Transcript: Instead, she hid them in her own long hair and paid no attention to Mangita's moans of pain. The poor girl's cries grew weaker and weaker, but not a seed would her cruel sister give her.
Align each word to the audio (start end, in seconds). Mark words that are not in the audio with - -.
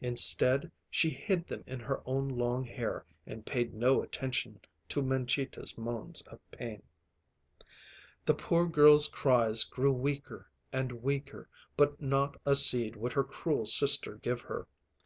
Instead, 0.00 0.70
she 0.90 1.10
hid 1.10 1.46
them 1.48 1.62
in 1.66 1.80
her 1.80 2.00
own 2.06 2.28
long 2.30 2.64
hair 2.64 3.04
and 3.26 3.44
paid 3.44 3.74
no 3.74 4.00
attention 4.02 4.58
to 4.88 5.02
Mangita's 5.02 5.76
moans 5.76 6.22
of 6.22 6.38
pain. 6.50 6.82
The 8.24 8.32
poor 8.32 8.64
girl's 8.66 9.06
cries 9.06 9.64
grew 9.64 9.92
weaker 9.92 10.48
and 10.72 11.02
weaker, 11.02 11.50
but 11.76 12.00
not 12.00 12.40
a 12.46 12.56
seed 12.56 12.96
would 12.96 13.12
her 13.12 13.24
cruel 13.24 13.66
sister 13.66 14.14
give 14.14 14.40
her. 14.40 14.66